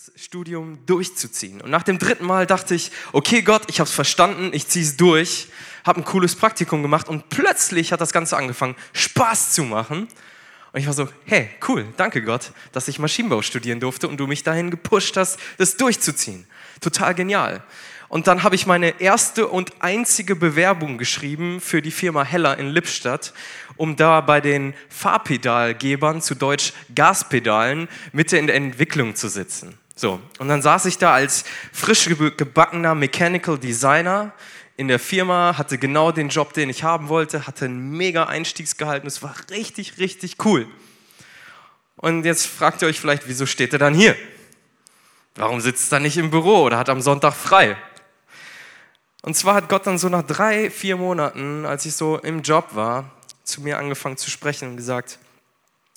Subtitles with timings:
[0.00, 1.60] dieses Studium durchzuziehen.
[1.60, 4.84] Und nach dem dritten Mal dachte ich, okay Gott, ich habe es verstanden, ich ziehe
[4.84, 5.48] es durch,
[5.84, 10.08] habe ein cooles Praktikum gemacht und plötzlich hat das Ganze angefangen, Spaß zu machen.
[10.72, 14.26] Und ich war so, hey, cool, danke Gott, dass ich Maschinenbau studieren durfte und du
[14.26, 16.46] mich dahin gepusht hast, das durchzuziehen.
[16.80, 17.62] Total genial.
[18.08, 22.68] Und dann habe ich meine erste und einzige Bewerbung geschrieben für die Firma Heller in
[22.68, 23.34] Lippstadt,
[23.76, 29.79] um da bei den Fahrpedalgebern, zu Deutsch Gaspedalen, Mitte in der Entwicklung zu sitzen.
[30.00, 31.44] So, und dann saß ich da als
[31.74, 34.32] frisch gebackener Mechanical Designer
[34.78, 39.02] in der Firma, hatte genau den Job, den ich haben wollte, hatte ein mega Einstiegsgehalt
[39.02, 40.66] und es war richtig, richtig cool.
[41.96, 44.16] Und jetzt fragt ihr euch vielleicht, wieso steht er dann hier?
[45.34, 47.76] Warum sitzt er nicht im Büro oder hat am Sonntag frei?
[49.20, 52.74] Und zwar hat Gott dann so nach drei, vier Monaten, als ich so im Job
[52.74, 53.10] war,
[53.44, 55.18] zu mir angefangen zu sprechen und gesagt,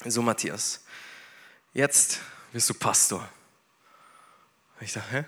[0.03, 0.83] so Matthias,
[1.73, 2.19] jetzt
[2.51, 3.25] wirst du Pastor.
[4.83, 5.23] Und ich dachte?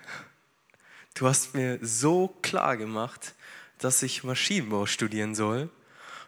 [1.14, 3.36] Du hast mir so klar gemacht,
[3.78, 5.70] dass ich Maschinenbau studieren soll.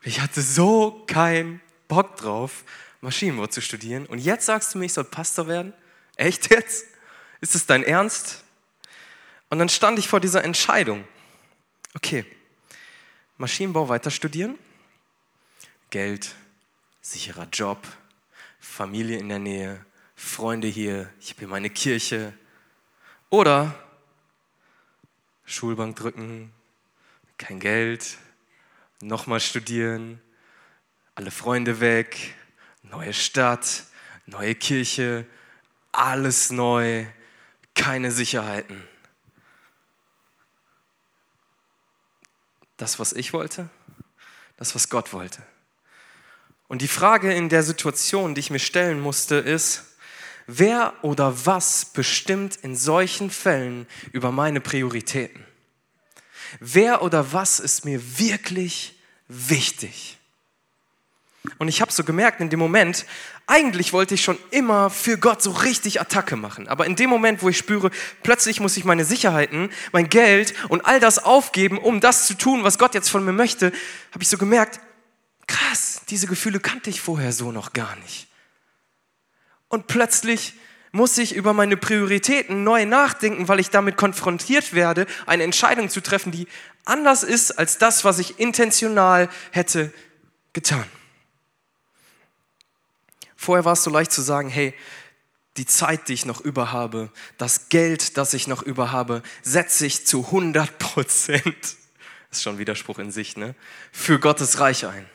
[0.02, 2.64] Ich hatte so keinen Bock drauf,
[3.02, 4.06] Maschinenbau zu studieren.
[4.06, 5.74] Und jetzt sagst du mir, ich soll Pastor werden?
[6.16, 6.86] Echt jetzt?
[7.42, 8.46] Ist es dein Ernst?
[9.50, 11.06] Und dann stand ich vor dieser Entscheidung.
[11.96, 12.24] Okay,
[13.38, 14.58] Maschinenbau weiter studieren,
[15.90, 16.34] Geld,
[17.02, 17.86] sicherer Job,
[18.62, 22.34] Familie in der Nähe, Freunde hier, ich habe hier meine Kirche.
[23.30, 23.76] Oder
[25.46, 26.54] Schulbank drücken,
[27.38, 28.18] kein Geld,
[29.02, 30.22] nochmal studieren,
[31.16, 32.36] alle Freunde weg,
[32.84, 33.84] neue Stadt,
[34.26, 35.26] neue Kirche,
[35.92, 37.06] alles neu,
[37.76, 38.88] keine Sicherheiten.
[42.78, 43.70] Das, was ich wollte,
[44.56, 45.42] das, was Gott wollte.
[46.68, 49.97] Und die Frage in der Situation, die ich mir stellen musste, ist,
[50.48, 55.46] wer oder was bestimmt in solchen Fällen über meine Prioritäten?
[56.60, 60.18] Wer oder was ist mir wirklich wichtig?
[61.60, 63.06] Und ich habe so gemerkt in dem Moment,
[63.46, 66.68] eigentlich wollte ich schon immer für Gott so richtig Attacke machen.
[66.68, 67.90] Aber in dem Moment, wo ich spüre,
[68.24, 72.64] plötzlich muss ich meine Sicherheiten, mein Geld und all das aufgeben, um das zu tun,
[72.64, 73.72] was Gott jetzt von mir möchte,
[74.12, 74.82] habe ich so gemerkt,
[75.48, 78.27] krass, diese Gefühle kannte ich vorher so noch gar nicht.
[79.70, 80.54] Und plötzlich
[80.92, 86.02] muss ich über meine Prioritäten neu nachdenken, weil ich damit konfrontiert werde, eine Entscheidung zu
[86.02, 86.48] treffen, die
[86.86, 89.94] anders ist als das, was ich intentional hätte
[90.54, 90.86] getan.
[93.36, 94.74] Vorher war es so leicht zu sagen, hey,
[95.58, 99.86] die Zeit, die ich noch über habe, das Geld, das ich noch über habe, setze
[99.86, 101.46] ich zu 100 Prozent,
[102.32, 103.56] ist schon Widerspruch in sich, ne?
[103.92, 105.06] für Gottes Reich ein.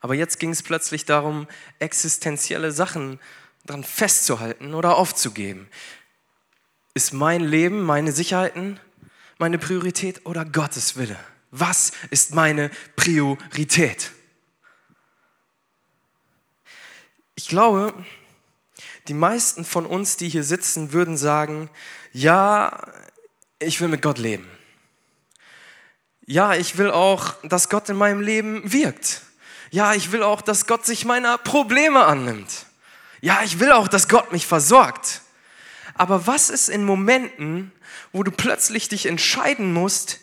[0.00, 1.46] Aber jetzt ging es plötzlich darum,
[1.78, 3.18] existenzielle Sachen
[3.64, 5.68] dran festzuhalten oder aufzugeben.
[6.94, 8.78] Ist mein Leben, meine Sicherheiten,
[9.38, 11.18] meine Priorität oder Gottes Wille?
[11.50, 14.12] Was ist meine Priorität?
[17.36, 17.94] Ich glaube,
[19.08, 21.68] die meisten von uns, die hier sitzen, würden sagen,
[22.12, 22.92] ja,
[23.58, 24.48] ich will mit Gott leben.
[26.26, 29.22] Ja, ich will auch, dass Gott in meinem Leben wirkt.
[29.70, 32.66] Ja, ich will auch, dass Gott sich meiner Probleme annimmt.
[33.24, 35.22] Ja, ich will auch, dass Gott mich versorgt.
[35.94, 37.72] Aber was ist in Momenten,
[38.12, 40.20] wo du plötzlich dich entscheiden musst,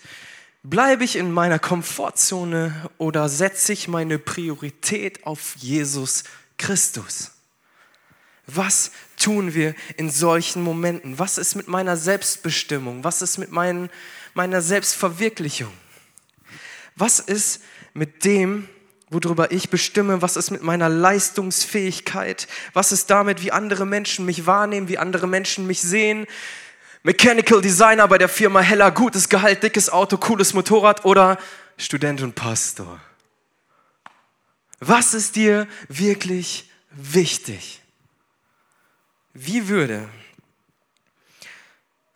[0.61, 6.25] bleibe ich in meiner Komfortzone oder setze ich meine Priorität auf Jesus
[6.59, 7.31] Christus.
[8.45, 11.17] Was tun wir in solchen Momenten?
[11.17, 13.03] Was ist mit meiner Selbstbestimmung?
[13.03, 13.89] Was ist mit mein,
[14.35, 15.73] meiner Selbstverwirklichung?
[16.95, 17.63] Was ist
[17.95, 18.69] mit dem,
[19.11, 20.21] worüber ich bestimme?
[20.21, 22.47] Was ist mit meiner Leistungsfähigkeit?
[22.73, 26.25] Was ist damit, wie andere Menschen mich wahrnehmen, wie andere Menschen mich sehen?
[27.03, 31.37] Mechanical Designer bei der Firma Heller, gutes Gehalt, dickes Auto, cooles Motorrad oder
[31.77, 32.99] Student und Pastor?
[34.79, 37.81] Was ist dir wirklich wichtig?
[39.33, 40.09] Wie würde,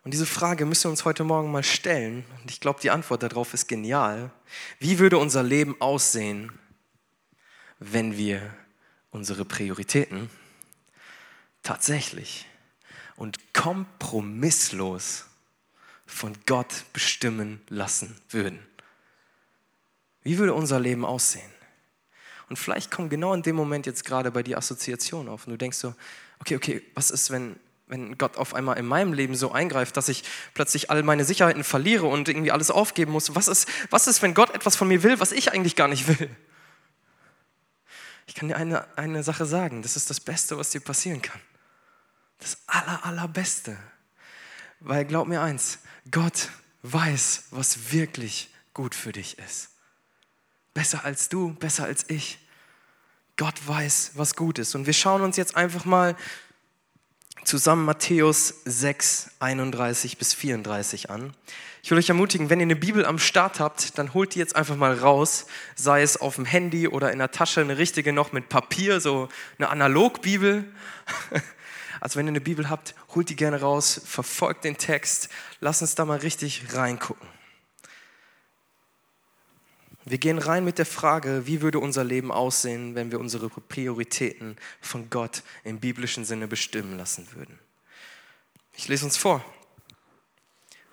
[0.04, 3.24] und diese Frage müssen wir uns heute Morgen mal stellen, und ich glaube, die Antwort
[3.24, 4.31] darauf ist genial,
[4.80, 6.52] wie würde unser Leben aussehen,
[7.80, 8.54] wenn wir
[9.12, 10.30] unsere Prioritäten
[11.63, 12.45] tatsächlich
[13.16, 15.25] und kompromisslos
[16.06, 18.60] von Gott bestimmen lassen würden?
[20.22, 21.51] Wie würde unser Leben aussehen?
[22.50, 25.57] Und vielleicht kommt genau in dem Moment jetzt gerade bei dir Assoziation auf und du
[25.57, 25.95] denkst so,
[26.39, 27.56] okay, okay, was ist, wenn,
[27.88, 30.24] wenn Gott auf einmal in meinem Leben so eingreift, dass ich
[30.54, 33.33] plötzlich all meine Sicherheiten verliere und irgendwie alles aufgeben muss?
[33.36, 36.07] Was ist, was ist, wenn Gott etwas von mir will, was ich eigentlich gar nicht
[36.07, 36.30] will?
[38.25, 41.39] Ich kann dir eine, eine Sache sagen, das ist das Beste, was dir passieren kann.
[42.39, 43.77] Das aller, allerbeste.
[44.80, 45.80] Weil glaub mir eins,
[46.12, 46.50] Gott
[46.83, 49.69] weiß, was wirklich gut für dich ist.
[50.74, 52.39] Besser als du, besser als ich.
[53.38, 54.75] Gott weiß, was gut ist.
[54.75, 56.16] Und wir schauen uns jetzt einfach mal
[57.46, 61.34] zusammen Matthäus 6, 31 bis 34 an.
[61.84, 64.56] Ich will euch ermutigen, wenn ihr eine Bibel am Start habt, dann holt die jetzt
[64.56, 65.46] einfach mal raus,
[65.76, 69.30] sei es auf dem Handy oder in der Tasche, eine richtige noch mit Papier, so
[69.58, 70.66] eine Analogbibel.
[72.02, 75.96] Also wenn ihr eine Bibel habt, holt die gerne raus, verfolgt den Text, lasst uns
[75.96, 77.28] da mal richtig reingucken.
[80.06, 84.56] Wir gehen rein mit der Frage, wie würde unser Leben aussehen, wenn wir unsere Prioritäten
[84.80, 87.57] von Gott im biblischen Sinne bestimmen lassen würden.
[88.78, 89.44] Ich lese uns vor,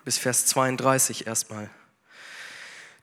[0.03, 1.69] bis Vers 32 erstmal.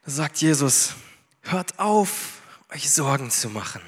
[0.04, 0.94] Da sagt Jesus,
[1.42, 3.82] hört auf, euch Sorgen zu machen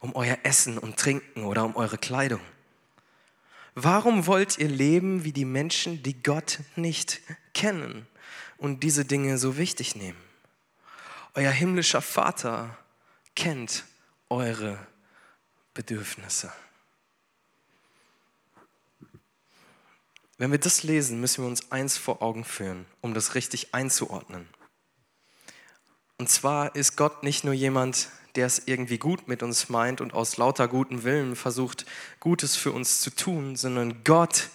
[0.00, 2.40] um euer Essen und Trinken oder um eure Kleidung.
[3.74, 7.20] Warum wollt ihr leben wie die Menschen, die Gott nicht
[7.54, 8.06] kennen
[8.56, 10.18] und diese Dinge so wichtig nehmen?
[11.38, 12.76] Euer himmlischer Vater
[13.36, 13.84] kennt
[14.28, 14.76] eure
[15.72, 16.52] Bedürfnisse.
[20.36, 24.48] Wenn wir das lesen, müssen wir uns eins vor Augen führen, um das richtig einzuordnen.
[26.16, 30.14] Und zwar ist Gott nicht nur jemand, der es irgendwie gut mit uns meint und
[30.14, 31.86] aus lauter gutem Willen versucht,
[32.18, 34.50] Gutes für uns zu tun, sondern Gott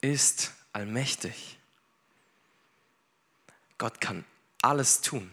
[0.00, 1.58] ist allmächtig.
[3.78, 4.24] Gott kann
[4.62, 5.28] alles tun.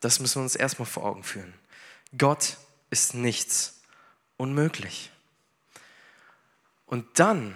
[0.00, 1.54] Das müssen wir uns erstmal vor Augen führen.
[2.16, 2.56] Gott
[2.90, 3.80] ist nichts
[4.36, 5.10] unmöglich.
[6.86, 7.54] Und dann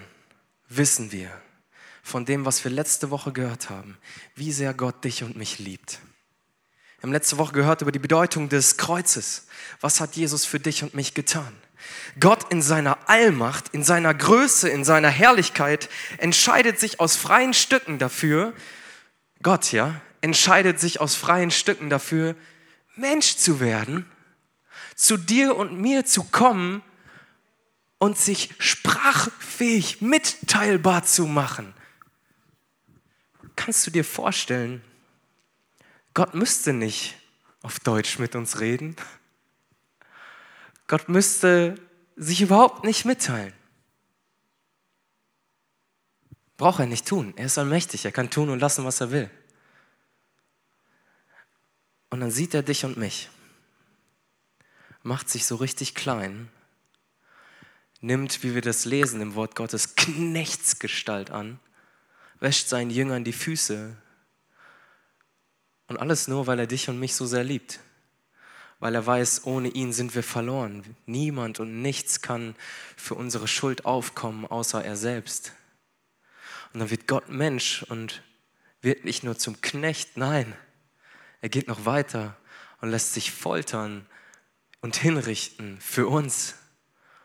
[0.68, 1.30] wissen wir
[2.02, 3.96] von dem, was wir letzte Woche gehört haben,
[4.34, 5.98] wie sehr Gott dich und mich liebt.
[6.98, 9.46] Wir haben letzte Woche gehört über die Bedeutung des Kreuzes.
[9.80, 11.52] Was hat Jesus für dich und mich getan?
[12.20, 15.88] Gott in seiner Allmacht, in seiner Größe, in seiner Herrlichkeit
[16.18, 18.54] entscheidet sich aus freien Stücken dafür,
[19.42, 22.34] Gott ja, entscheidet sich aus freien Stücken dafür,
[22.96, 24.10] Mensch zu werden,
[24.94, 26.82] zu dir und mir zu kommen
[27.98, 31.74] und sich sprachfähig mitteilbar zu machen.
[33.54, 34.82] Kannst du dir vorstellen,
[36.14, 37.16] Gott müsste nicht
[37.60, 38.96] auf Deutsch mit uns reden.
[40.86, 41.74] Gott müsste
[42.16, 43.52] sich überhaupt nicht mitteilen.
[46.56, 47.34] Braucht er nicht tun.
[47.36, 48.06] Er ist allmächtig.
[48.06, 49.30] Er kann tun und lassen, was er will.
[52.14, 53.28] Und dann sieht er dich und mich,
[55.02, 56.48] macht sich so richtig klein,
[58.00, 61.58] nimmt, wie wir das lesen im Wort Gottes, Knechtsgestalt an,
[62.38, 63.96] wäscht seinen Jüngern die Füße.
[65.88, 67.80] Und alles nur, weil er dich und mich so sehr liebt.
[68.78, 70.84] Weil er weiß, ohne ihn sind wir verloren.
[71.06, 72.54] Niemand und nichts kann
[72.96, 75.50] für unsere Schuld aufkommen, außer er selbst.
[76.72, 78.22] Und dann wird Gott Mensch und
[78.82, 80.54] wird nicht nur zum Knecht, nein,
[81.44, 82.38] er geht noch weiter
[82.80, 84.06] und lässt sich foltern
[84.80, 86.54] und hinrichten für uns.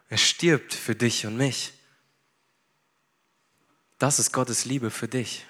[0.10, 1.72] Er stirbt für dich und mich.
[3.98, 5.46] Das ist Gottes Liebe für dich.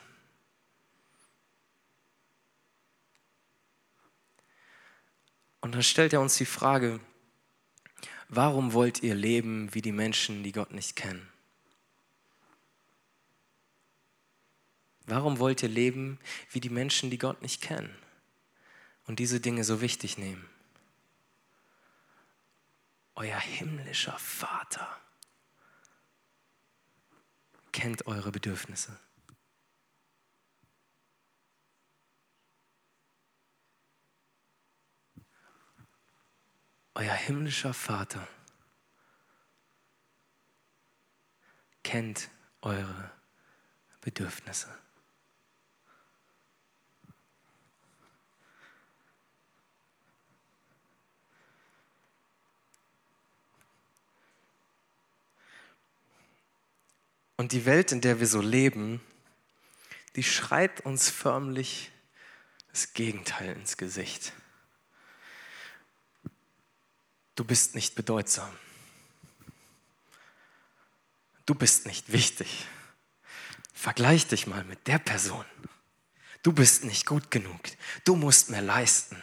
[5.62, 7.00] Und dann stellt er uns die Frage,
[8.28, 11.28] warum wollt ihr leben wie die Menschen, die Gott nicht kennen?
[15.08, 16.20] Warum wollt ihr leben
[16.52, 17.98] wie die Menschen, die Gott nicht kennen?
[19.10, 20.48] Und diese Dinge so wichtig nehmen.
[23.16, 24.88] Euer himmlischer Vater
[27.72, 29.00] kennt eure Bedürfnisse.
[36.94, 38.28] Euer himmlischer Vater
[41.82, 42.30] kennt
[42.62, 43.12] eure
[44.02, 44.70] Bedürfnisse.
[57.40, 59.00] Und die Welt, in der wir so leben,
[60.18, 61.90] die schreit uns förmlich
[62.70, 64.34] das Gegenteil ins Gesicht.
[67.36, 68.52] Du bist nicht bedeutsam.
[71.46, 72.68] Du bist nicht wichtig.
[73.74, 75.46] Vergleich dich mal mit der Person.
[76.44, 77.62] Du bist nicht gut genug.
[78.04, 79.16] Du musst mehr leisten.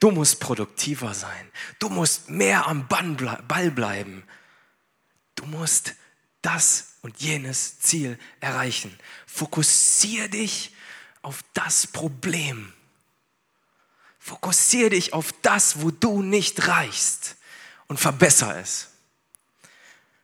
[0.00, 1.50] Du musst produktiver sein.
[1.78, 4.22] Du musst mehr am Ball bleiben.
[5.34, 5.94] Du musst
[6.42, 8.98] das und jenes Ziel erreichen.
[9.26, 10.74] Fokussiere dich
[11.20, 12.72] auf das Problem.
[14.18, 17.36] Fokussiere dich auf das, wo du nicht reichst
[17.88, 18.88] und verbessere es.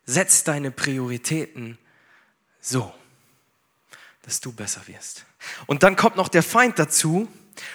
[0.07, 1.77] Setz deine Prioritäten
[2.63, 2.95] so,
[4.23, 5.27] dass du besser wirst.
[5.67, 7.31] Und dann kommt noch der Feind dazu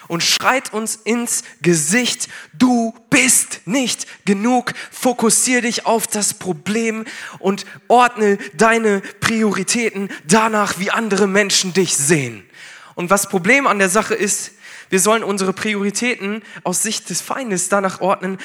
[0.08, 7.06] und schreit uns ins Gesicht, du bist nicht genug, fokussier dich auf das Problem
[7.40, 12.48] und ordne deine Prioritäten danach, wie andere Menschen dich sehen.
[12.96, 14.52] Und was Problem an der Sache ist,
[14.90, 18.38] wir sollen unsere Prioritäten aus Sicht des Feindes danach ordnen,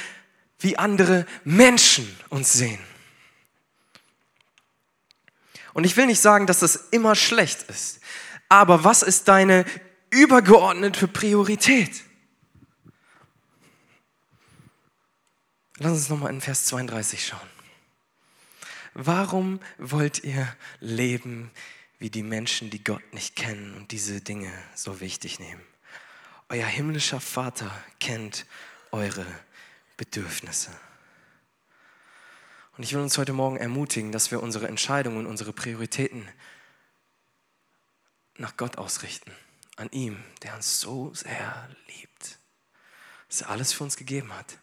[0.59, 2.79] wie andere Menschen uns sehen.
[5.73, 8.01] Und ich will nicht sagen, dass das immer schlecht ist.
[8.49, 9.65] Aber was ist deine
[10.11, 12.05] übergeordnete Priorität?
[15.79, 17.49] Lass uns nochmal in Vers 32 schauen.
[18.95, 20.47] Warum wollt ihr
[20.81, 21.51] leben
[21.99, 25.63] wie die Menschen, die Gott nicht kennen und diese Dinge so wichtig nehmen?
[26.49, 28.45] Euer himmlischer Vater kennt
[28.91, 29.25] eure
[29.97, 30.71] Bedürfnisse.
[32.77, 36.29] Und ich will uns heute Morgen ermutigen, dass wir unsere Entscheidungen und unsere Prioritäten
[38.37, 39.33] nach Gott ausrichten,
[39.81, 42.39] an ihm, der uns so sehr liebt,
[43.29, 44.59] dass er alles für uns gegeben hat,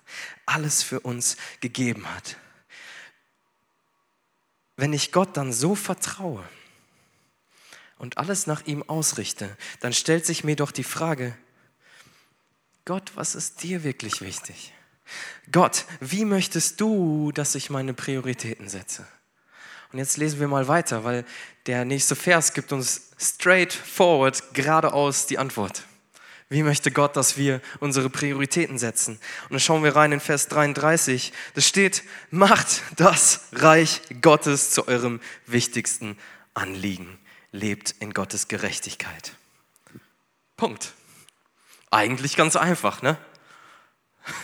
[0.45, 2.37] alles für uns gegeben hat.
[4.75, 6.47] Wenn ich Gott dann so vertraue
[7.97, 11.35] und alles nach ihm ausrichte, dann stellt sich mir doch die Frage,
[12.85, 14.73] Gott, was ist dir wirklich wichtig?
[15.51, 19.07] Gott, wie möchtest du, dass ich meine Prioritäten setze?
[19.91, 21.25] Und jetzt lesen wir mal weiter, weil
[21.65, 25.83] der nächste Vers gibt uns straight forward, geradeaus die Antwort.
[26.49, 29.15] Wie möchte Gott, dass wir unsere Prioritäten setzen?
[29.43, 31.33] Und dann schauen wir rein in Vers 33.
[31.55, 36.17] Da steht, macht das Reich Gottes zu eurem wichtigsten
[36.53, 37.19] Anliegen.
[37.51, 39.33] Lebt in Gottes Gerechtigkeit.
[40.55, 40.93] Punkt.
[41.91, 43.17] Eigentlich ganz einfach, ne?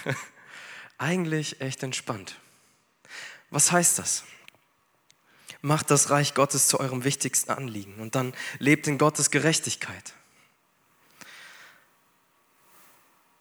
[0.98, 2.36] eigentlich echt entspannt.
[3.50, 4.24] Was heißt das?
[5.64, 10.14] Macht das Reich Gottes zu eurem wichtigsten Anliegen und dann lebt in Gottes Gerechtigkeit.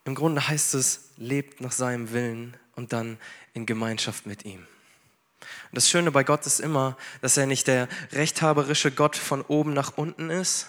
[0.04, 3.18] Im Grunde heißt es, lebt nach seinem Willen und dann
[3.54, 4.60] in Gemeinschaft mit ihm.
[4.60, 9.72] Und das Schöne bei Gott ist immer, dass er nicht der rechthaberische Gott von oben
[9.74, 10.68] nach unten ist,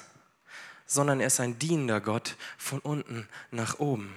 [0.87, 4.15] sondern er ist ein dienender Gott von unten nach oben.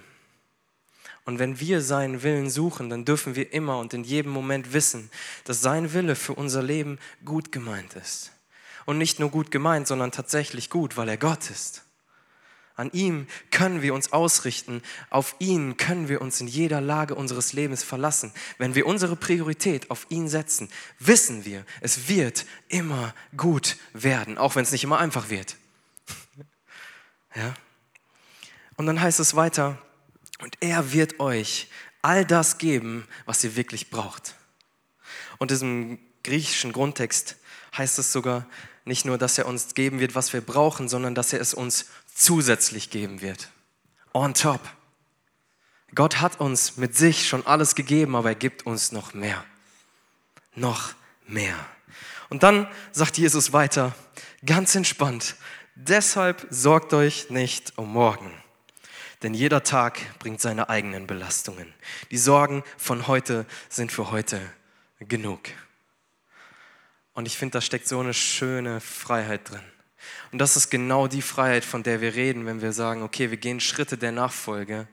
[1.26, 5.10] Und wenn wir seinen Willen suchen, dann dürfen wir immer und in jedem Moment wissen,
[5.44, 8.30] dass sein Wille für unser Leben gut gemeint ist.
[8.84, 11.82] Und nicht nur gut gemeint, sondern tatsächlich gut, weil er Gott ist.
[12.76, 17.52] An ihm können wir uns ausrichten, auf ihn können wir uns in jeder Lage unseres
[17.52, 18.32] Lebens verlassen.
[18.58, 20.68] Wenn wir unsere Priorität auf ihn setzen,
[21.00, 25.56] wissen wir, es wird immer gut werden, auch wenn es nicht immer einfach wird.
[27.34, 27.52] Ja?
[28.78, 29.78] Und dann heißt es weiter,
[30.38, 31.68] und er wird euch
[32.02, 34.34] all das geben, was ihr wirklich braucht.
[35.38, 37.36] Und diesem griechischen Grundtext
[37.76, 38.46] heißt es sogar
[38.84, 41.86] nicht nur, dass er uns geben wird, was wir brauchen, sondern dass er es uns
[42.14, 43.50] zusätzlich geben wird.
[44.12, 44.60] On top.
[45.94, 49.44] Gott hat uns mit sich schon alles gegeben, aber er gibt uns noch mehr.
[50.54, 50.94] Noch
[51.26, 51.56] mehr.
[52.28, 53.94] Und dann sagt Jesus weiter,
[54.44, 55.36] ganz entspannt,
[55.74, 58.32] deshalb sorgt euch nicht um morgen
[59.22, 61.72] denn jeder Tag bringt seine eigenen Belastungen.
[62.10, 64.40] Die Sorgen von heute sind für heute
[65.00, 65.40] genug.
[67.14, 69.62] Und ich finde, da steckt so eine schöne Freiheit drin.
[70.32, 73.38] Und das ist genau die Freiheit, von der wir reden, wenn wir sagen, okay, wir
[73.38, 74.86] gehen Schritte der Nachfolge,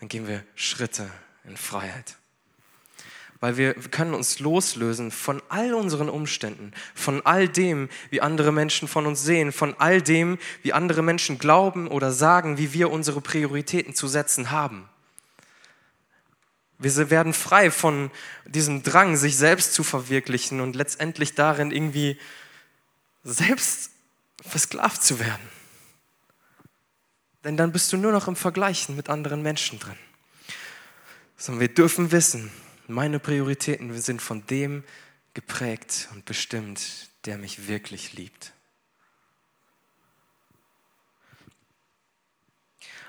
[0.00, 1.10] dann gehen wir Schritte
[1.44, 2.17] in Freiheit
[3.40, 8.88] weil wir können uns loslösen von all unseren Umständen, von all dem, wie andere Menschen
[8.88, 13.20] von uns sehen, von all dem, wie andere Menschen glauben oder sagen, wie wir unsere
[13.20, 14.88] Prioritäten zu setzen haben.
[16.78, 18.10] Wir werden frei von
[18.46, 22.18] diesem Drang, sich selbst zu verwirklichen und letztendlich darin irgendwie
[23.24, 23.90] selbst
[24.40, 25.48] versklavt zu werden.
[27.44, 29.96] Denn dann bist du nur noch im Vergleichen mit anderen Menschen drin.
[31.36, 32.50] Sondern wir dürfen wissen,
[32.88, 34.82] meine Prioritäten sind von dem
[35.34, 36.80] geprägt und bestimmt,
[37.26, 38.52] der mich wirklich liebt.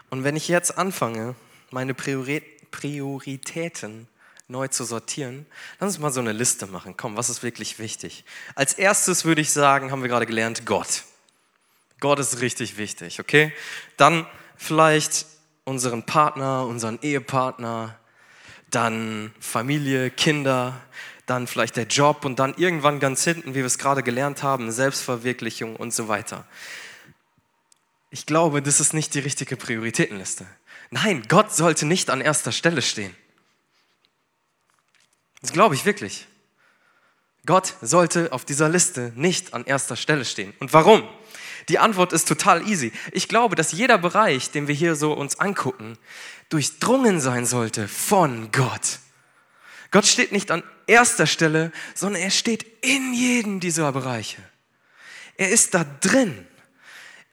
[0.09, 1.35] Und wenn ich jetzt anfange,
[1.71, 4.07] meine Prioritäten
[4.47, 5.45] neu zu sortieren,
[5.79, 6.97] lass uns mal so eine Liste machen.
[6.97, 8.25] Komm, was ist wirklich wichtig?
[8.55, 11.03] Als erstes würde ich sagen, haben wir gerade gelernt, Gott.
[11.99, 13.53] Gott ist richtig wichtig, okay?
[13.97, 14.25] Dann
[14.57, 15.27] vielleicht
[15.63, 17.99] unseren Partner, unseren Ehepartner,
[18.71, 20.79] dann Familie, Kinder,
[21.25, 24.71] dann vielleicht der Job und dann irgendwann ganz hinten, wie wir es gerade gelernt haben,
[24.71, 26.45] Selbstverwirklichung und so weiter.
[28.09, 30.47] Ich glaube, das ist nicht die richtige Prioritätenliste.
[30.89, 33.15] Nein, Gott sollte nicht an erster Stelle stehen.
[35.41, 36.27] Das glaube ich wirklich.
[37.45, 40.53] Gott sollte auf dieser Liste nicht an erster Stelle stehen.
[40.59, 41.07] Und warum?
[41.67, 42.91] Die Antwort ist total easy.
[43.11, 45.97] Ich glaube, dass jeder Bereich, den wir hier so uns angucken,
[46.49, 48.99] durchdrungen sein sollte von Gott.
[49.91, 54.41] Gott steht nicht an erster Stelle, sondern er steht in jedem dieser Bereiche.
[55.37, 56.45] Er ist da drin.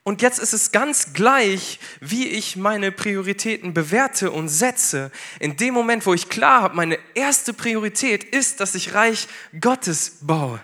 [0.04, 5.10] Und jetzt ist es ganz gleich, wie ich meine Prioritäten bewerte und setze.
[5.40, 9.26] In dem Moment, wo ich klar habe, meine erste Priorität ist, dass ich Reich
[9.60, 10.60] Gottes baue,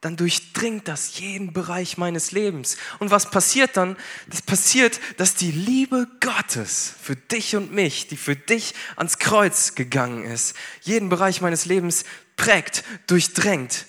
[0.00, 2.76] dann durchdringt das jeden Bereich meines Lebens.
[3.00, 3.96] Und was passiert dann?
[4.28, 9.74] Das passiert, dass die Liebe Gottes für dich und mich, die für dich ans Kreuz
[9.74, 12.04] gegangen ist, jeden Bereich meines Lebens
[12.36, 13.86] prägt, durchdrängt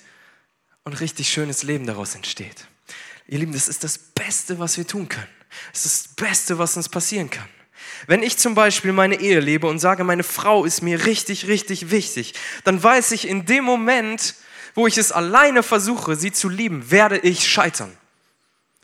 [0.82, 2.66] und richtig schönes Leben daraus entsteht.
[3.28, 5.28] Ihr Lieben, das ist das Beste, was wir tun können.
[5.72, 7.48] Das ist das Beste, was uns passieren kann.
[8.08, 11.90] Wenn ich zum Beispiel meine Ehe lebe und sage, meine Frau ist mir richtig, richtig
[11.90, 14.34] wichtig, dann weiß ich in dem Moment,
[14.74, 17.96] wo ich es alleine versuche, sie zu lieben, werde ich scheitern.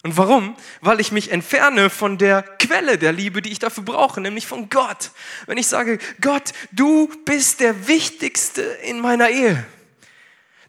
[0.02, 0.54] Und warum?
[0.82, 4.68] Weil ich mich entferne von der Quelle der Liebe, die ich dafür brauche, nämlich von
[4.68, 5.10] Gott.
[5.46, 9.66] Wenn ich sage, Gott, du bist der Wichtigste in meiner Ehe,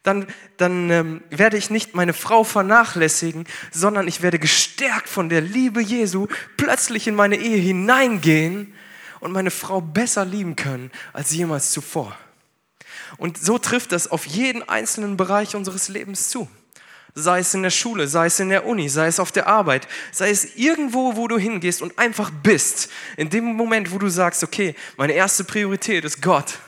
[0.01, 5.41] dann, dann ähm, werde ich nicht meine Frau vernachlässigen, sondern ich werde gestärkt von der
[5.41, 8.73] Liebe Jesu plötzlich in meine Ehe hineingehen
[9.19, 12.17] und meine Frau besser lieben können als jemals zuvor.
[13.17, 16.49] Und so trifft das auf jeden einzelnen Bereich unseres Lebens zu.
[17.13, 19.87] Sei es in der Schule, sei es in der Uni, sei es auf der Arbeit,
[20.11, 22.89] sei es irgendwo, wo du hingehst und einfach bist.
[23.15, 26.59] In dem Moment, wo du sagst, okay, meine erste Priorität ist Gott,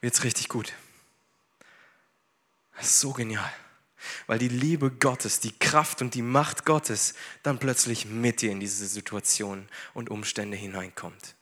[0.00, 0.72] wird es richtig gut.
[2.76, 3.52] Das ist so genial.
[4.26, 8.60] Weil die Liebe Gottes, die Kraft und die Macht Gottes dann plötzlich mit dir in
[8.60, 11.33] diese Situation und Umstände hineinkommt.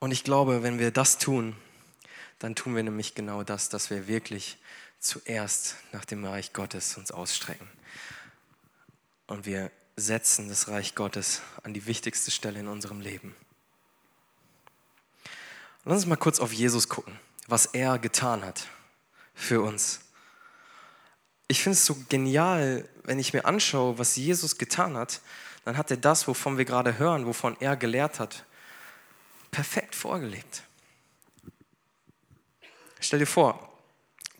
[0.00, 1.54] Und ich glaube, wenn wir das tun,
[2.38, 4.56] dann tun wir nämlich genau das, dass wir wirklich
[4.98, 7.68] zuerst nach dem Reich Gottes uns ausstrecken.
[9.26, 13.36] Und wir setzen das Reich Gottes an die wichtigste Stelle in unserem Leben.
[15.84, 18.68] Lass uns mal kurz auf Jesus gucken, was er getan hat
[19.34, 20.00] für uns.
[21.46, 25.20] Ich finde es so genial, wenn ich mir anschaue, was Jesus getan hat,
[25.64, 28.44] dann hat er das, wovon wir gerade hören, wovon er gelehrt hat,
[29.50, 30.62] perfekt vorgelebt.
[33.00, 33.70] Stell dir vor,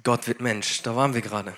[0.02, 1.56] Gott wird Mensch, da waren wir gerade.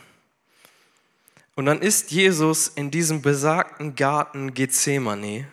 [1.55, 5.47] Und dann ist Jesus in diesem besagten Garten Gethsemane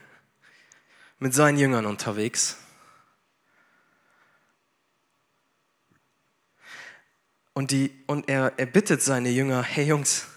[1.19, 2.57] mit seinen Jüngern unterwegs.
[7.53, 10.27] Und, die, und er, er bittet seine Jünger, hey Jungs,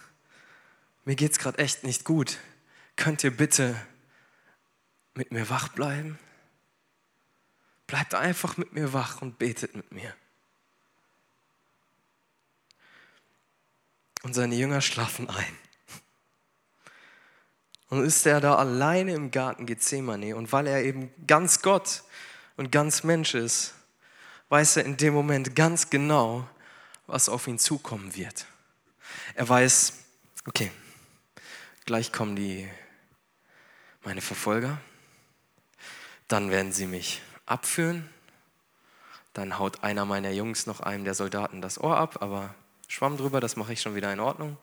[1.04, 2.38] mir geht es gerade echt nicht gut.
[2.96, 3.76] Könnt ihr bitte
[5.14, 6.18] mit mir wach bleiben?
[7.92, 10.14] Bleibt einfach mit mir wach und betet mit mir.
[14.22, 15.58] Und seine Jünger schlafen ein.
[17.90, 20.34] Und ist er da alleine im Garten Gethsemane.
[20.36, 22.02] Und weil er eben ganz Gott
[22.56, 23.74] und ganz Mensch ist,
[24.48, 26.48] weiß er in dem Moment ganz genau,
[27.06, 28.46] was auf ihn zukommen wird.
[29.34, 29.92] Er weiß,
[30.46, 30.72] okay,
[31.84, 32.66] gleich kommen die
[34.02, 34.80] meine Verfolger,
[36.26, 38.08] dann werden sie mich abführen.
[39.34, 42.54] Dann haut einer meiner Jungs noch einem der Soldaten das Ohr ab, aber
[42.88, 44.58] schwamm drüber, das mache ich schon wieder in Ordnung.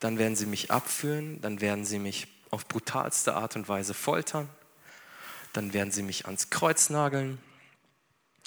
[0.00, 4.48] Dann werden sie mich abführen, dann werden sie mich auf brutalste Art und Weise foltern,
[5.52, 7.38] dann werden sie mich ans Kreuz nageln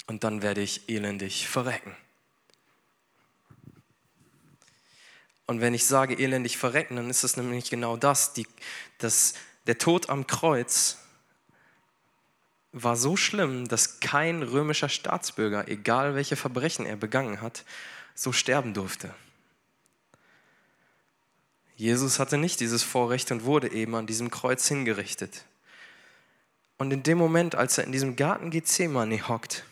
[0.06, 1.96] und dann werde ich elendig verrecken.
[5.46, 8.46] Und wenn ich sage elendig verrecken, dann ist es nämlich genau das, die,
[8.98, 9.34] das
[9.66, 10.98] der Tod am Kreuz
[12.82, 17.64] war so schlimm, dass kein römischer Staatsbürger, egal welche Verbrechen er begangen hat,
[18.14, 19.14] so sterben durfte.
[21.76, 25.44] Jesus hatte nicht dieses Vorrecht und wurde eben an diesem Kreuz hingerichtet.
[26.78, 29.64] Und in dem Moment, als er in diesem Garten Gethsemane hockt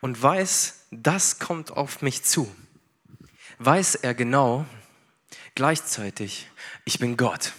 [0.00, 2.54] und weiß, das kommt auf mich zu,
[3.58, 4.66] weiß er genau,
[5.54, 6.50] gleichzeitig,
[6.84, 7.54] ich bin Gott.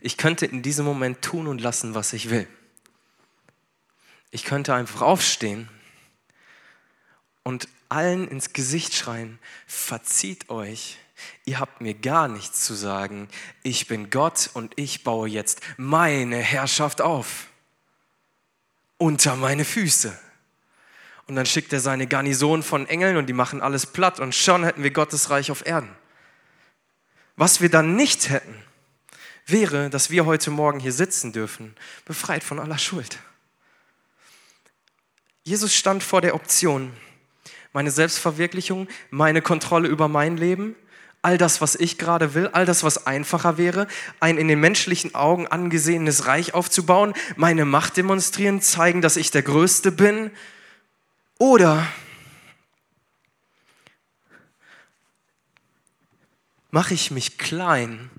[0.00, 2.48] Ich könnte in diesem Moment tun und lassen, was ich will.
[4.34, 5.68] Ich könnte einfach aufstehen
[7.42, 10.96] und allen ins Gesicht schreien, verzieht euch,
[11.44, 13.28] ihr habt mir gar nichts zu sagen,
[13.62, 17.48] ich bin Gott und ich baue jetzt meine Herrschaft auf
[18.96, 20.18] unter meine Füße.
[21.26, 24.64] Und dann schickt er seine Garnison von Engeln und die machen alles platt und schon
[24.64, 25.94] hätten wir Gottes Reich auf Erden.
[27.36, 28.54] Was wir dann nicht hätten,
[29.44, 33.18] wäre, dass wir heute Morgen hier sitzen dürfen, befreit von aller Schuld.
[35.44, 36.92] Jesus stand vor der Option,
[37.72, 40.76] meine Selbstverwirklichung, meine Kontrolle über mein Leben,
[41.20, 43.88] all das, was ich gerade will, all das, was einfacher wäre,
[44.20, 49.42] ein in den menschlichen Augen angesehenes Reich aufzubauen, meine Macht demonstrieren, zeigen, dass ich der
[49.42, 50.30] Größte bin,
[51.38, 51.88] oder
[56.70, 58.10] mache ich mich klein,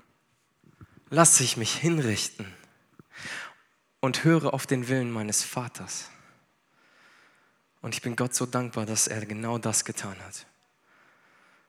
[1.08, 2.46] lasse ich mich hinrichten
[4.00, 6.10] und höre auf den Willen meines Vaters.
[7.84, 10.46] Und ich bin Gott so dankbar, dass er genau das getan hat.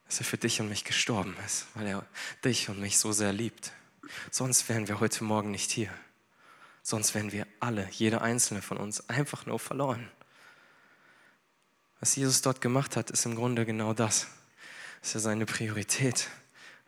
[0.06, 2.06] Dass er für dich und mich gestorben ist, weil er
[2.46, 3.74] dich und mich so sehr liebt.
[4.32, 5.90] Sonst wären wir heute Morgen nicht hier.
[6.84, 10.10] Sonst wären wir alle, jeder einzelne von uns, einfach nur verloren.
[12.00, 14.28] Was Jesus dort gemacht hat, ist im Grunde genau das,
[15.02, 16.30] dass er seine Priorität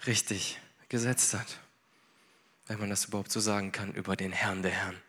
[0.05, 1.59] richtig gesetzt hat,
[2.67, 5.01] wenn man das überhaupt so sagen kann, über den Herrn der Herren.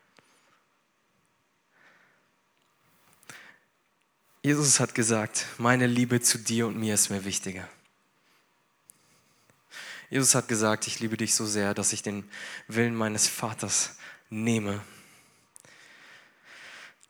[4.43, 7.69] Jesus hat gesagt, meine Liebe zu dir und mir ist mir wichtiger.
[10.11, 12.29] Jesus hat gesagt, ich liebe dich so sehr, dass ich den
[12.67, 13.97] Willen meines Vaters
[14.31, 14.81] nehme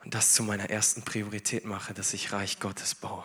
[0.04, 3.24] und das zu meiner ersten Priorität mache, dass ich Reich Gottes baue.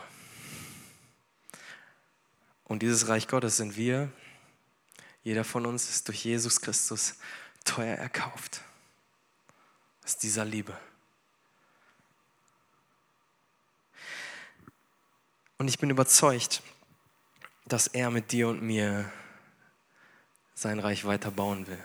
[2.65, 4.11] Und dieses Reich Gottes sind wir,
[5.23, 7.15] jeder von uns ist durch Jesus Christus
[7.63, 8.61] teuer erkauft.
[10.03, 10.77] Aus dieser Liebe.
[15.63, 16.61] Und ich bin überzeugt,
[17.63, 19.09] dass er mit dir und mir
[20.53, 21.81] sein Reich weiter bauen will.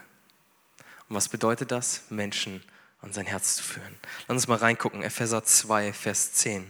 [1.09, 2.03] Und was bedeutet das?
[2.11, 2.61] Menschen
[3.01, 3.95] an sein Herz zu führen.
[4.27, 6.69] Lass uns mal reingucken, Epheser 2, Vers 10.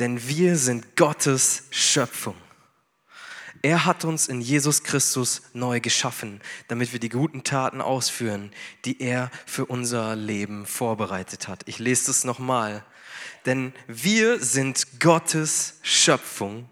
[0.00, 2.34] Denn wir sind Gottes Schöpfung.
[3.62, 8.52] Er hat uns in Jesus Christus neu geschaffen, damit wir die guten Taten ausführen,
[8.84, 11.62] die er für unser Leben vorbereitet hat.
[11.68, 12.84] Ich lese es nochmal.
[13.46, 16.68] Denn wir sind Gottes Schöpfung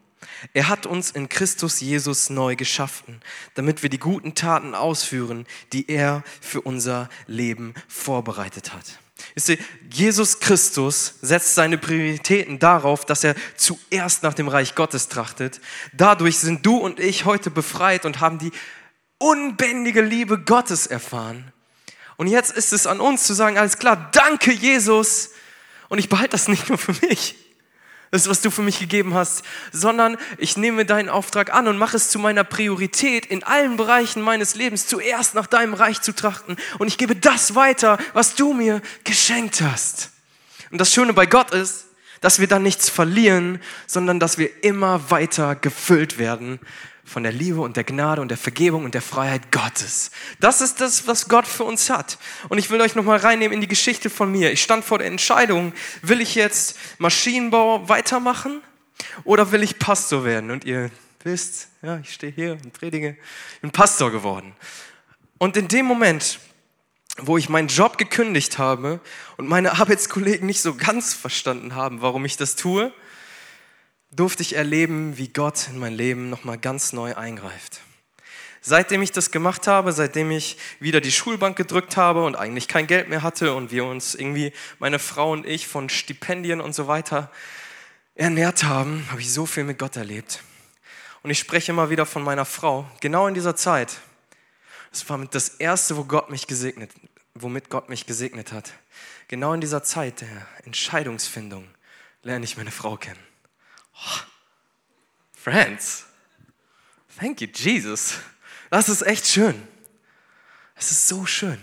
[0.52, 3.20] er hat uns in Christus Jesus neu geschaffen,
[3.54, 8.84] damit wir die guten Taten ausführen, die er für unser Leben vorbereitet hat.
[9.48, 9.58] Ihr,
[9.90, 15.60] Jesus Christus setzt seine Prioritäten darauf, dass er zuerst nach dem Reich Gottes trachtet.
[15.92, 18.52] Dadurch sind du und ich heute befreit und haben die
[19.18, 21.52] unbändige Liebe Gottes erfahren.
[22.16, 25.30] Und jetzt ist es an uns zu sagen, alles klar, danke Jesus.
[25.88, 27.34] Und ich behalte das nicht nur für mich
[28.10, 31.96] das, was du für mich gegeben hast, sondern ich nehme deinen Auftrag an und mache
[31.96, 36.56] es zu meiner Priorität, in allen Bereichen meines Lebens zuerst nach deinem Reich zu trachten.
[36.78, 40.10] Und ich gebe das weiter, was du mir geschenkt hast.
[40.70, 41.86] Und das Schöne bei Gott ist,
[42.20, 46.58] dass wir dann nichts verlieren, sondern dass wir immer weiter gefüllt werden
[47.08, 50.10] von der Liebe und der Gnade und der Vergebung und der Freiheit Gottes.
[50.40, 52.18] Das ist das, was Gott für uns hat.
[52.48, 54.52] Und ich will euch nochmal reinnehmen in die Geschichte von mir.
[54.52, 58.60] Ich stand vor der Entscheidung, will ich jetzt Maschinenbau weitermachen
[59.24, 60.50] oder will ich Pastor werden?
[60.50, 60.90] Und ihr
[61.24, 63.16] wisst, ja, ich stehe hier und predige,
[63.54, 64.54] ich bin Pastor geworden.
[65.38, 66.40] Und in dem Moment,
[67.20, 69.00] wo ich meinen Job gekündigt habe
[69.36, 72.92] und meine Arbeitskollegen nicht so ganz verstanden haben, warum ich das tue,
[74.10, 77.80] durfte ich erleben, wie Gott in mein Leben nochmal ganz neu eingreift.
[78.60, 82.86] Seitdem ich das gemacht habe, seitdem ich wieder die Schulbank gedrückt habe und eigentlich kein
[82.86, 86.86] Geld mehr hatte und wir uns irgendwie, meine Frau und ich, von Stipendien und so
[86.88, 87.30] weiter
[88.14, 90.42] ernährt haben, habe ich so viel mit Gott erlebt.
[91.22, 93.98] Und ich spreche immer wieder von meiner Frau, genau in dieser Zeit.
[94.90, 96.90] Das war das Erste, wo Gott mich gesegnet,
[97.42, 98.72] womit Gott mich gesegnet hat.
[99.28, 101.68] Genau in dieser Zeit der Entscheidungsfindung
[102.22, 103.22] lerne ich meine Frau kennen.
[103.94, 104.20] Oh,
[105.34, 106.06] friends,
[107.18, 108.14] thank you, Jesus.
[108.70, 109.66] Das ist echt schön.
[110.74, 111.58] Es ist so schön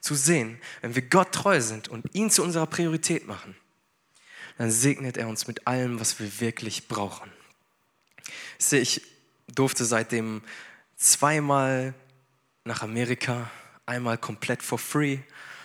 [0.00, 3.56] zu sehen, wenn wir Gott treu sind und ihn zu unserer Priorität machen,
[4.58, 7.30] dann segnet er uns mit allem, was wir wirklich brauchen.
[8.70, 9.02] Ich
[9.46, 10.42] durfte seitdem
[10.96, 11.94] zweimal
[12.64, 13.50] nach Amerika,
[13.86, 15.18] einmal komplett for free,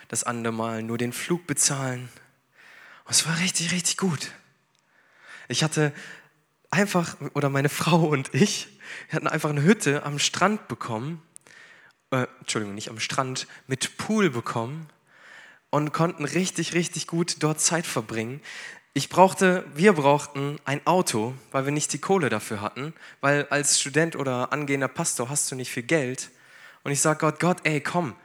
[0.08, 2.10] das andere Mal nur den Flug bezahlen.
[3.06, 4.32] Und es war richtig, richtig gut.
[5.48, 5.94] Ich hatte
[6.72, 8.68] einfach, oder meine Frau und ich,
[9.10, 11.22] wir hatten einfach eine Hütte am Strand bekommen,
[12.12, 14.90] äh, Entschuldigung, nicht am Strand, mit Pool bekommen
[15.70, 18.42] und konnten richtig, richtig gut dort Zeit verbringen.
[18.94, 23.80] Ich brauchte, wir brauchten ein Auto, weil wir nicht die Kohle dafür hatten, weil als
[23.80, 26.32] Student oder angehender Pastor hast du nicht viel Geld.
[26.88, 28.16] Und ich sage Gott, Gott, ey, komm,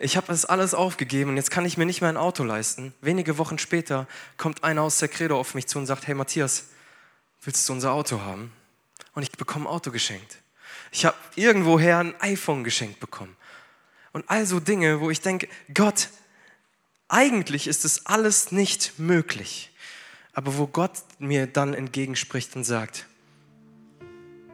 [0.00, 2.92] ich habe das alles aufgegeben und jetzt kann ich mir nicht mehr ein Auto leisten.
[3.00, 6.64] Wenige Wochen später kommt einer aus der Credo auf mich zu und sagt, hey Matthias,
[7.42, 8.50] willst du unser Auto haben?
[9.14, 10.38] Und ich bekomme ein Auto geschenkt.
[10.90, 13.36] Ich habe irgendwoher ein iPhone geschenkt bekommen.
[14.10, 16.08] Und all so Dinge, wo ich denke, Gott,
[17.06, 19.70] eigentlich ist es alles nicht möglich.
[20.32, 23.06] Aber wo Gott mir dann entgegenspricht und sagt,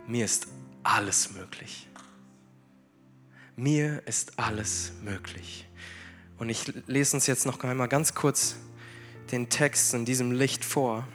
[0.07, 0.49] mir ist
[0.83, 1.86] alles möglich.
[3.57, 5.66] Mir ist alles möglich.
[6.38, 8.57] Und ich lese uns jetzt noch einmal ganz kurz
[9.33, 11.09] den Text in diesem Licht vor.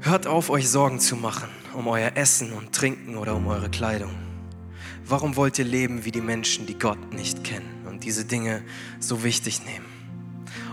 [0.00, 4.12] Hört auf, euch Sorgen zu machen um euer Essen und Trinken oder um eure Kleidung.
[5.04, 8.62] Warum wollt ihr leben wie die Menschen, die Gott nicht kennen und diese Dinge
[9.00, 9.86] so wichtig nehmen?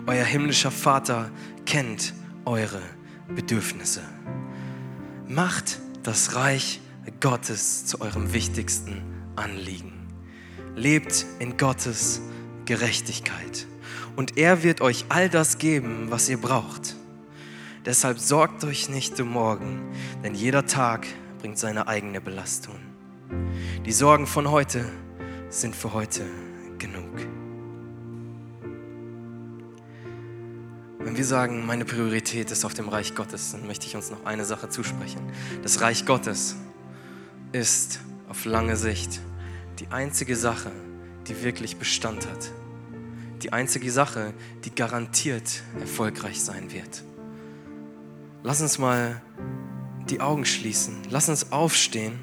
[0.07, 1.31] Euer himmlischer Vater
[1.65, 2.13] kennt
[2.45, 2.81] eure
[3.33, 4.01] Bedürfnisse.
[5.27, 5.79] Macht
[6.09, 6.81] das Reich
[7.19, 9.03] Gottes zu eurem wichtigsten
[9.35, 10.07] Anliegen.
[10.75, 12.19] Lebt in Gottes
[12.65, 13.67] Gerechtigkeit
[14.15, 16.95] und er wird euch all das geben, was ihr braucht.
[17.85, 19.83] Deshalb sorgt euch nicht um morgen,
[20.23, 21.05] denn jeder Tag
[21.41, 22.79] bringt seine eigene Belastung.
[23.85, 24.85] Die Sorgen von heute
[25.49, 26.25] sind für heute
[31.19, 34.45] wir sagen, meine Priorität ist auf dem Reich Gottes, dann möchte ich uns noch eine
[34.45, 35.19] Sache zusprechen.
[35.63, 36.55] Das Reich Gottes
[37.51, 39.19] ist auf lange Sicht
[39.79, 40.71] die einzige Sache,
[41.27, 42.51] die wirklich Bestand hat.
[43.43, 47.03] Die einzige Sache, die garantiert erfolgreich sein wird.
[48.41, 49.21] Lass uns mal
[50.09, 50.99] die Augen schließen.
[51.09, 52.17] Lass uns aufstehen.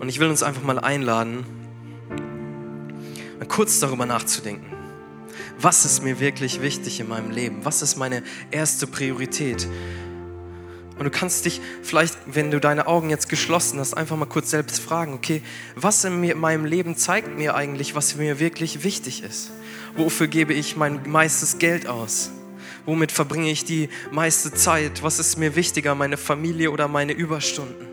[0.00, 1.46] Und ich will uns einfach mal einladen,
[3.48, 4.66] kurz darüber nachzudenken.
[5.58, 7.64] Was ist mir wirklich wichtig in meinem Leben?
[7.64, 9.68] Was ist meine erste Priorität?
[10.98, 14.50] Und du kannst dich vielleicht, wenn du deine Augen jetzt geschlossen hast, einfach mal kurz
[14.50, 15.42] selbst fragen, okay,
[15.74, 19.50] was in, mir, in meinem Leben zeigt mir eigentlich, was mir wirklich wichtig ist?
[19.96, 22.30] Wofür gebe ich mein meistes Geld aus?
[22.86, 25.02] Womit verbringe ich die meiste Zeit?
[25.02, 27.86] Was ist mir wichtiger, meine Familie oder meine Überstunden?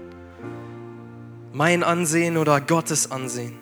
[1.54, 3.61] Mein Ansehen oder Gottes Ansehen?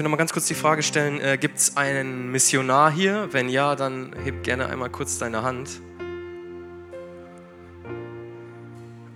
[0.00, 3.28] Will noch mal ganz kurz die Frage stellen, äh, gibt es einen Missionar hier?
[3.32, 5.82] Wenn ja, dann heb gerne einmal kurz deine Hand.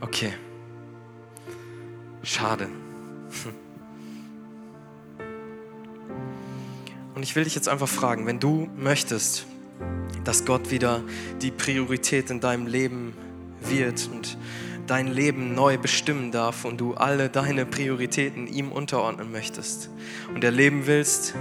[0.03, 0.35] Okay.
[2.23, 2.68] Schade.
[7.14, 9.47] Und ich will dich jetzt einfach fragen, wenn du möchtest,
[10.23, 11.03] dass Gott wieder
[11.40, 13.14] die Priorität in deinem Leben
[13.62, 14.37] wird und
[14.87, 19.90] dein Leben neu bestimmen darf und du alle deine Prioritäten ihm unterordnen möchtest
[20.35, 21.35] und erleben willst,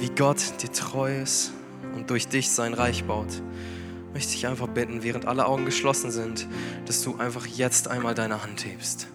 [0.00, 1.52] wie Gott dir treu ist
[1.94, 3.42] und durch dich sein Reich baut,
[4.12, 6.46] möchte ich einfach bitten, während alle Augen geschlossen sind,
[6.86, 9.08] dass du einfach jetzt einmal deine Hand hebst.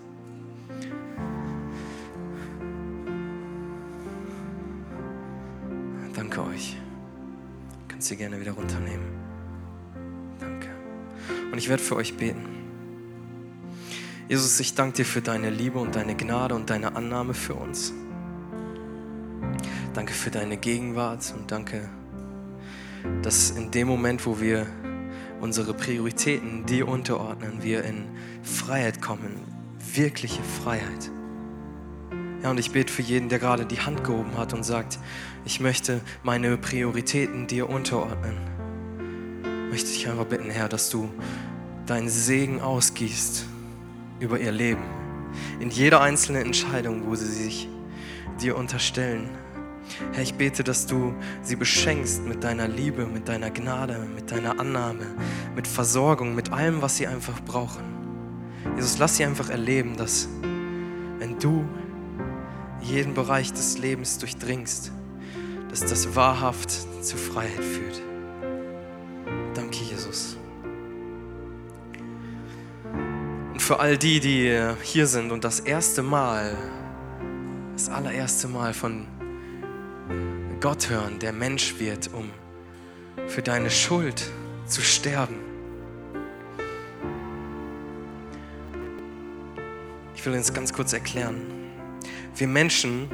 [6.16, 6.78] Danke euch.
[7.88, 9.06] Könnt ihr gerne wieder runternehmen.
[10.40, 10.70] Danke.
[11.52, 12.61] Und ich werde für euch beten.
[14.32, 17.92] Jesus, ich danke dir für deine Liebe und deine Gnade und deine Annahme für uns.
[19.94, 21.90] Danke für deine Gegenwart und danke,
[23.24, 24.68] dass in dem Moment, wo wir
[25.42, 28.06] unsere Prioritäten dir unterordnen, wir in
[28.42, 29.42] Freiheit kommen,
[29.94, 31.12] wirkliche Freiheit.
[32.42, 34.98] Ja, und ich bete für jeden, der gerade die Hand gehoben hat und sagt,
[35.44, 38.38] ich möchte meine Prioritäten dir unterordnen.
[39.70, 41.10] Möchte ich einfach bitten, Herr, dass du
[41.86, 43.51] deinen Segen ausgießt
[44.22, 44.84] über ihr Leben.
[45.60, 47.68] In jeder einzelnen Entscheidung, wo sie sich
[48.42, 49.30] dir unterstellen.
[50.14, 54.60] Herr, ich bete, dass du sie beschenkst mit deiner Liebe, mit deiner Gnade, mit deiner
[54.60, 55.06] Annahme,
[55.56, 57.84] mit Versorgung, mit allem, was sie einfach brauchen.
[58.76, 60.30] Jesus, lass sie einfach erleben, dass
[61.18, 61.68] wenn du
[62.82, 64.92] jeden Bereich des Lebens durchdringst,
[65.70, 66.72] dass das wahrhaft
[67.04, 68.02] zur Freiheit führt.
[69.54, 69.78] Danke,
[73.62, 76.58] für all die, die hier sind und das erste Mal,
[77.74, 79.06] das allererste Mal von
[80.60, 82.32] Gott hören, der Mensch wird, um
[83.28, 84.30] für deine Schuld
[84.66, 85.36] zu sterben.
[90.16, 91.42] Ich will uns ganz kurz erklären.
[92.36, 93.08] Wir Menschen,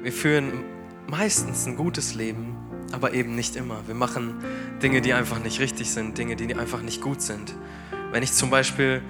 [0.02, 0.64] wir führen
[1.08, 2.51] meistens ein gutes Leben,
[2.92, 3.80] aber eben nicht immer.
[3.86, 4.44] Wir machen
[4.82, 7.54] Dinge, die einfach nicht richtig sind, Dinge, die einfach nicht gut sind.
[8.10, 9.02] Wenn ich zum Beispiel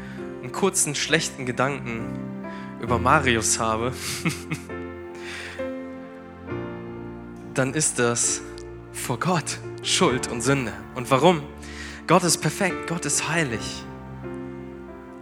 [0.43, 2.05] einen kurzen schlechten Gedanken
[2.81, 3.93] über Marius habe,
[7.55, 8.41] dann ist das
[8.93, 10.73] vor Gott Schuld und Sünde.
[10.95, 11.43] Und warum?
[12.07, 13.85] Gott ist perfekt, Gott ist heilig.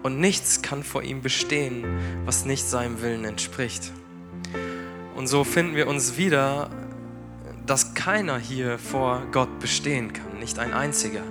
[0.02, 1.84] Und nichts kann vor ihm bestehen,
[2.24, 3.92] was nicht seinem Willen entspricht.
[5.14, 6.70] Und so finden wir uns wieder
[7.66, 11.22] dass keiner hier vor Gott bestehen kann, nicht ein einziger.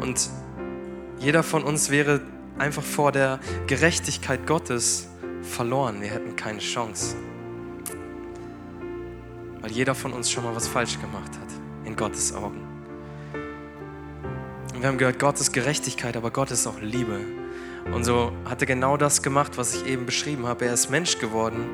[0.00, 0.28] Und
[1.18, 2.20] jeder von uns wäre
[2.58, 5.08] einfach vor der Gerechtigkeit Gottes
[5.42, 6.00] verloren.
[6.00, 7.16] Wir hätten keine Chance.
[9.60, 12.60] Weil jeder von uns schon mal was falsch gemacht hat, in Gottes Augen.
[14.74, 17.20] Und wir haben gehört, Gott ist Gerechtigkeit, aber Gott ist auch Liebe.
[17.92, 20.66] Und so hat er genau das gemacht, was ich eben beschrieben habe.
[20.66, 21.64] Er ist Mensch geworden,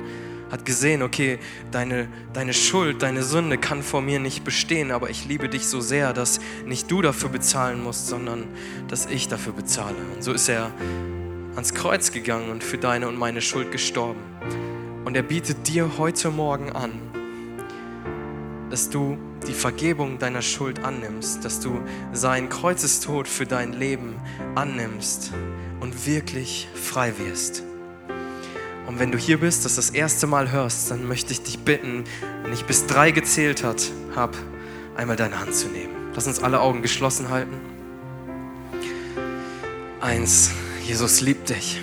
[0.51, 1.39] hat gesehen, okay,
[1.71, 5.81] deine, deine Schuld, deine Sünde kann vor mir nicht bestehen, aber ich liebe dich so
[5.81, 8.49] sehr, dass nicht du dafür bezahlen musst, sondern
[8.89, 9.97] dass ich dafür bezahle.
[10.15, 10.73] Und so ist er
[11.55, 14.21] ans Kreuz gegangen und für deine und meine Schuld gestorben.
[15.05, 16.93] Und er bietet dir heute Morgen an,
[18.71, 21.81] dass du die Vergebung deiner Schuld annimmst, dass du
[22.13, 24.17] seinen Kreuzestod für dein Leben
[24.55, 25.33] annimmst
[25.81, 27.65] und wirklich frei wirst.
[28.90, 32.03] Und wenn du hier bist, das das erste Mal hörst, dann möchte ich dich bitten,
[32.42, 34.33] wenn ich bis drei gezählt habe,
[34.96, 35.94] einmal deine Hand zu nehmen.
[36.12, 37.55] Lass uns alle Augen geschlossen halten.
[40.00, 40.50] Eins,
[40.83, 41.81] Jesus liebt dich.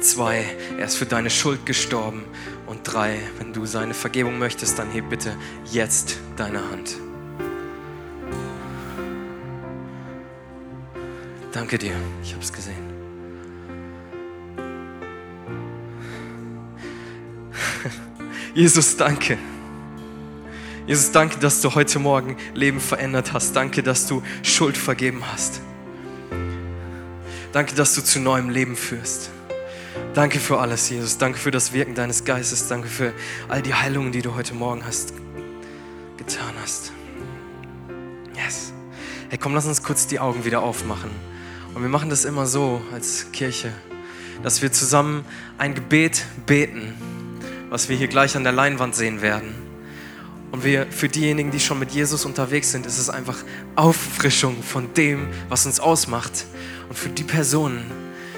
[0.00, 0.44] Zwei,
[0.76, 2.24] er ist für deine Schuld gestorben.
[2.66, 5.34] Und drei, wenn du seine Vergebung möchtest, dann heb bitte
[5.72, 6.98] jetzt deine Hand.
[11.52, 12.95] Danke dir, ich habe es gesehen.
[18.56, 19.36] Jesus, danke.
[20.86, 23.54] Jesus, danke, dass du heute Morgen Leben verändert hast.
[23.54, 25.60] Danke, dass du Schuld vergeben hast.
[27.52, 29.28] Danke, dass du zu neuem Leben führst.
[30.14, 31.18] Danke für alles, Jesus.
[31.18, 32.66] Danke für das Wirken deines Geistes.
[32.66, 33.12] Danke für
[33.48, 35.12] all die Heilungen, die du heute Morgen hast,
[36.16, 36.92] getan hast.
[38.42, 38.72] Yes.
[39.28, 41.10] Hey, komm, lass uns kurz die Augen wieder aufmachen.
[41.74, 43.70] Und wir machen das immer so als Kirche,
[44.42, 45.26] dass wir zusammen
[45.58, 46.94] ein Gebet beten
[47.70, 49.54] was wir hier gleich an der Leinwand sehen werden.
[50.52, 53.36] Und wir, für diejenigen, die schon mit Jesus unterwegs sind, ist es einfach
[53.74, 56.46] Auffrischung von dem, was uns ausmacht.
[56.88, 57.90] Und für die Personen,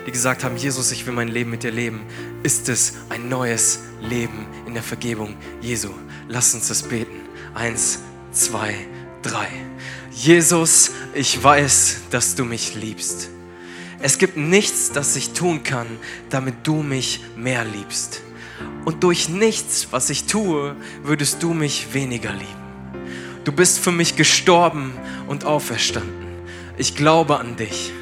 [0.07, 2.01] die gesagt haben, Jesus, ich will mein Leben mit dir leben,
[2.43, 5.91] ist es ein neues Leben in der Vergebung Jesu.
[6.29, 7.21] Lass uns das beten.
[7.55, 8.01] Eins,
[8.33, 8.75] zwei,
[9.23, 9.49] drei.
[10.11, 13.29] Jesus, ich weiß, dass du mich liebst.
[14.01, 15.87] Es gibt nichts, das ich tun kann,
[16.31, 18.23] damit du mich mehr liebst
[18.85, 22.69] und durch nichts, was ich tue, würdest du mich weniger lieben.
[23.45, 24.93] Du bist für mich gestorben
[25.27, 26.27] und auferstanden.
[26.77, 27.93] Ich glaube an dich.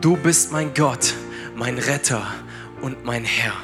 [0.00, 1.14] Du bist mein Gott,
[1.56, 2.26] mein Retter
[2.80, 3.54] und mein Herr.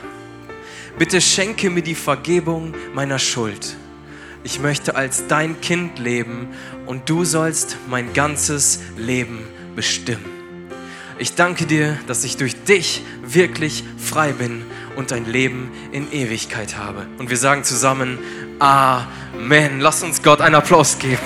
[0.98, 3.76] Bitte schenke mir die Vergebung meiner Schuld.
[4.44, 6.48] Ich möchte als dein Kind leben
[6.86, 9.40] und du sollst mein ganzes Leben
[9.74, 10.24] bestimmen.
[11.18, 14.62] Ich danke dir, dass ich durch dich wirklich frei bin
[14.96, 17.06] und ein Leben in Ewigkeit habe.
[17.18, 18.18] Und wir sagen zusammen,
[18.58, 19.80] Amen.
[19.80, 21.18] Lass uns Gott einen Applaus geben.